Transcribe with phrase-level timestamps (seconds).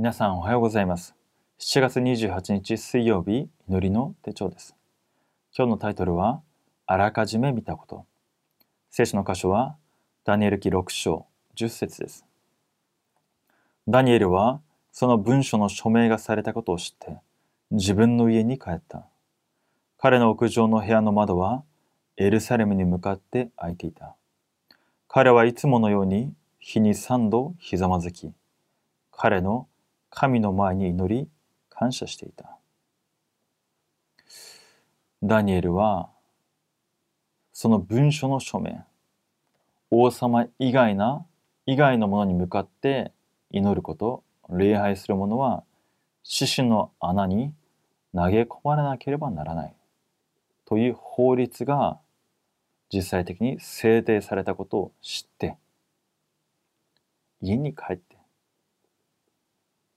[0.00, 1.14] 皆さんおはようございます。
[1.58, 4.74] 7月28日水曜日、祈りの手帳です。
[5.54, 6.40] 今日のタイトルは、
[6.86, 8.06] あらかじめ見たこと。
[8.88, 9.76] 聖書の箇所は、
[10.24, 12.24] ダニエル記6章10節です。
[13.86, 17.18] ダニエルは、その文書の署名がされたことを知って、
[17.70, 19.06] 自分の家に帰った。
[19.98, 21.62] 彼の屋上の部屋の窓は、
[22.16, 24.16] エルサレムに向かって開いていた。
[25.08, 28.32] 彼はいつものように日に三度ひざまずき、
[29.12, 29.66] 彼の
[30.10, 31.28] 神の前に祈り
[31.70, 32.58] 感謝していた。
[35.22, 36.10] ダニエルは
[37.52, 38.84] その文書の書面
[39.90, 41.26] 王様以外な
[41.66, 43.12] 以外のものに向かって
[43.50, 45.62] 祈ること礼拝する者は
[46.22, 47.52] 獅子の穴に
[48.14, 49.74] 投げ込まれなければならない
[50.64, 51.98] という法律が
[52.92, 55.56] 実際的に制定されたことを知って
[57.42, 58.16] 家に帰って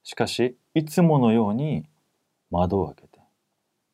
[0.03, 1.85] しかしいつものように
[2.51, 3.19] 窓を開けて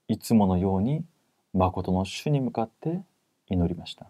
[0.07, 1.05] いつものように
[1.53, 3.01] 誠の主に向かって
[3.47, 4.07] 祈りました。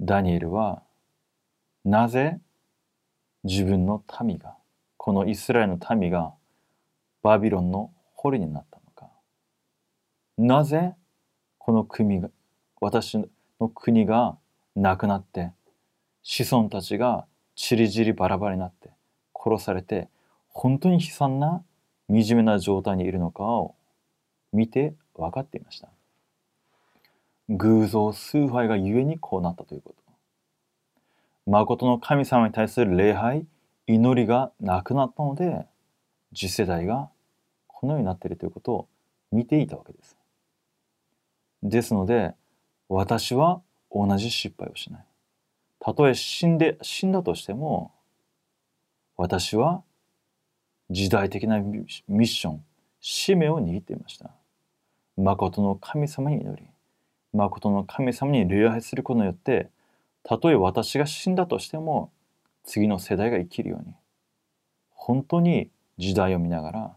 [0.00, 0.82] ダニエルは
[1.84, 2.40] なぜ
[3.44, 4.56] 自分の民が
[4.96, 6.32] このイスラエルの民が
[7.22, 9.08] バビロンの捕虜になったのか。
[10.38, 10.94] なぜ
[11.58, 12.30] この国が
[12.80, 13.18] 私
[13.60, 14.36] の国が
[14.74, 15.52] なくなって
[16.22, 18.90] 子孫たちがちりぢりバラバラになって
[19.42, 20.08] 殺されて
[20.48, 21.62] 本当に悲惨な
[22.08, 23.74] 惨めな状態にいるのかを
[24.52, 25.88] 見て分かっていました。
[27.48, 30.02] 偶像崇拝がゆえにこうなったということ。
[31.46, 33.46] 誠の神様に対する礼拝
[33.86, 35.66] 祈りがなくなったので
[36.34, 37.10] 次世代が
[37.66, 38.88] このようになっているということを
[39.32, 40.16] 見ていたわけです。
[41.62, 42.34] ですので
[42.88, 45.04] 私は同じ失敗をしない。
[45.80, 47.92] たとえ死んで死んだとしても
[49.16, 49.82] 私は
[50.90, 52.64] 時代的なミッション、
[53.00, 54.30] 使命を握っていました。
[55.16, 56.68] 誠の神様に祈り、
[57.32, 59.70] 誠の神様に礼拝することによって、
[60.22, 62.10] たとえ私が死んだとしても、
[62.64, 63.94] 次の世代が生きるように、
[64.90, 66.96] 本当に時代を見ながら、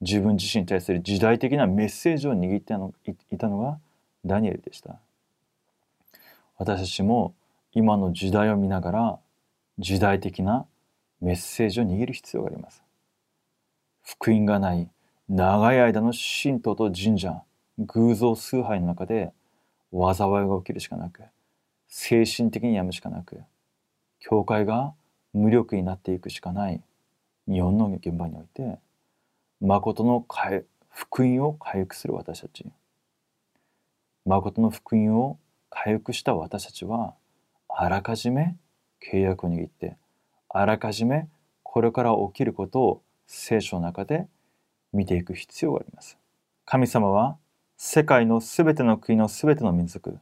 [0.00, 2.74] 自分自身に対する時代的なメッセージを握って
[3.34, 3.78] いたのが
[4.24, 4.98] ダニエルでした。
[6.56, 7.34] 私たちも
[7.72, 9.18] 今の時代を見ながら
[9.80, 10.66] 時代的な
[11.22, 12.82] メッセージを握る必要があります。
[14.02, 14.90] 福音がない
[15.30, 17.42] 長い間の神道と神社、
[17.78, 19.32] 偶像崇拝の中で
[19.90, 21.22] 災いが起きるしかなく、
[21.88, 23.40] 精神的に病むしかなく、
[24.18, 24.92] 教会が
[25.32, 26.82] 無力になっていくしかない
[27.48, 28.78] 日本の現場において、
[29.62, 30.26] 誠の
[30.90, 32.66] 福音を回復する私たち、
[34.26, 35.38] 誠の福音を
[35.70, 37.14] 回復した私たちは、
[37.68, 38.56] あらかじめ
[39.00, 39.96] 契約を握って
[40.48, 41.28] あらかじめ
[41.62, 44.26] これから起きることを聖書の中で
[44.92, 46.18] 見ていく必要があります。
[46.64, 47.36] 神様は
[47.76, 50.18] 世界のすべての国のすべての民族、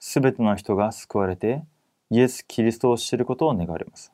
[0.00, 1.62] すべての人が救われて
[2.10, 4.12] イエス・キリストを知ることを願われます。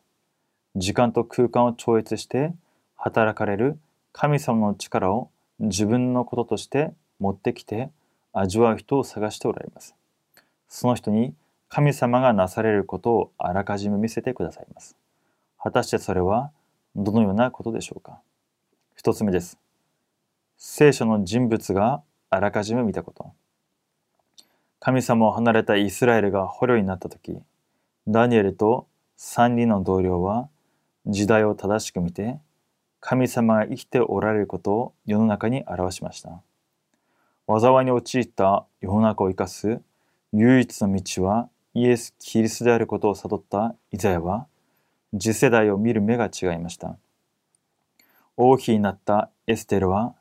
[0.76, 2.52] 時間と空間を超越して
[2.94, 3.78] 働かれる
[4.12, 7.90] 神様の力を自分のこととして持ってきて
[8.34, 9.94] 味わう人を探しておられます。
[10.68, 11.34] その人に
[11.68, 14.96] 神様がなされることをあらかじめ見せてくださいます。
[15.60, 16.50] 果たしてそれは
[16.94, 18.20] どのようなことでしょうか？
[18.96, 19.58] 一つ目です。
[20.56, 23.32] 聖書の人物があらかじめ見たこと。
[24.78, 27.38] 神様を離れたイスラエルが捕虜になった時、
[28.06, 30.48] ダニエルと三人の同僚は
[31.06, 32.38] 時代を正しく見て、
[33.00, 36.40] 神様が生きておられることを世の中に表しました。
[37.48, 39.80] 災いに陥った世の中を生かす
[40.32, 44.46] 唯一の道はイエス・キリストであることを悟ったイザヤは、
[45.12, 46.96] 次世代を見る目が違いました。
[48.38, 50.14] 王妃になったエステルは、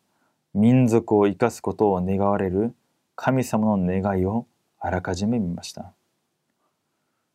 [0.53, 2.75] 民族を生かすことを願われる
[3.15, 4.47] 神様の願いを
[4.81, 5.93] あらかじめ見ました。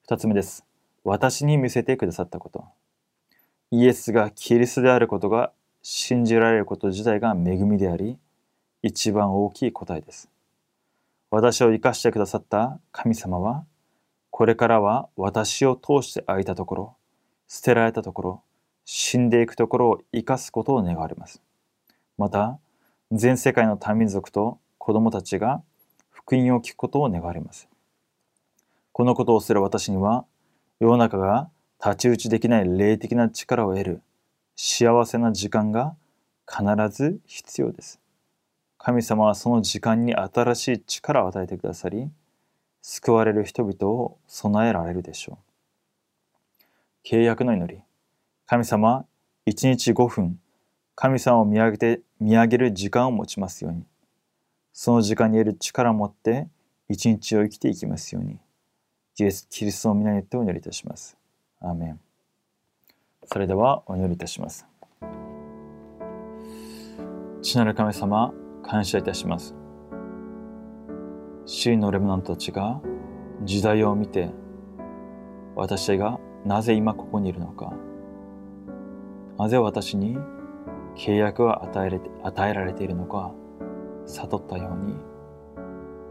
[0.02, 0.66] 二つ目です。
[1.02, 2.66] 私に見せてくださったこと。
[3.70, 5.50] イエスがキリストであることが
[5.80, 8.18] 信じられること自体が恵みであり、
[8.82, 10.28] 一番大きい答えです。
[11.30, 13.64] 私を生かしてくださった神様は、
[14.40, 16.96] これからは私を通して空いたところ、
[17.46, 18.42] 捨てられたところ、
[18.86, 21.42] 死んでいくところを生かすことを願われます。
[22.16, 22.58] また、
[23.12, 25.62] 全世界の多民族と子供たちが
[26.08, 27.68] 福音を聞くことを願われます。
[28.92, 30.24] このことをする私には、
[30.78, 34.02] 世の中が太刀打ちできない霊的な力を得る
[34.56, 35.96] 幸せな時間が
[36.48, 38.00] 必ず必要です。
[38.78, 42.10] 神様はその時間に新しい力を与えてくださり、
[42.82, 45.38] 救われる人々を備えられるでしょ
[47.04, 47.06] う。
[47.06, 47.82] 契約の祈り。
[48.46, 49.06] 神様、
[49.46, 50.40] 1日5分、
[50.94, 53.84] 神様を見上げて見上げる時間を持ちますように。
[54.72, 56.48] その時間に得る力を持って
[56.88, 58.38] 一日を生きていきますように。
[59.18, 61.16] イエス・キリストの皆によってお祈りいたします。
[61.60, 62.00] アーメン。
[63.24, 64.66] それではお祈りいたします。
[67.42, 68.32] 父なる神様、
[68.62, 69.59] 感謝いたします。
[71.52, 72.80] 真のレムナントたちが
[73.42, 74.30] 時代を見て、
[75.56, 77.72] 私がなぜ今ここにいるのか、
[79.36, 80.16] なぜ私に
[80.94, 83.32] 契約が与え与えられているのか
[84.06, 84.94] 悟ったように、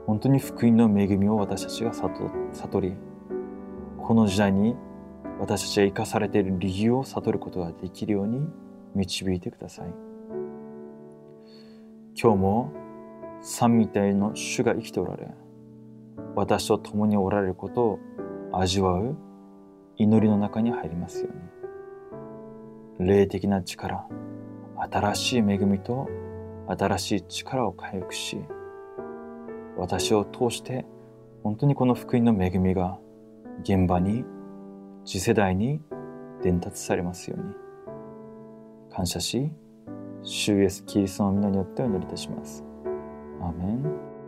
[0.05, 2.97] 本当に福音の恵みを私たちが悟り、
[3.97, 4.75] この時代に
[5.39, 8.45] 私たちが生かされている理由を悟ることができるように
[8.93, 9.93] 導いてください。
[12.21, 12.73] 今日も
[13.41, 15.27] 三みたいの主が生きておられ、
[16.35, 17.99] 私と共におられることを
[18.51, 19.15] 味わう
[19.97, 21.29] 祈りの中に入りますよ
[22.99, 23.07] うに。
[23.07, 24.07] 霊的な力、
[24.91, 26.07] 新しい恵みと
[26.67, 28.37] 新しい力を回復し、
[29.77, 30.85] 私を通して
[31.43, 32.99] 本当にこの福音の恵みが
[33.63, 34.25] 現場に
[35.05, 35.81] 次世代に
[36.43, 37.53] 伝達されますように
[38.93, 39.51] 感謝し
[40.21, 42.68] 主イエスキリストの皆によってお祈りいたします。
[43.41, 44.18] アーメン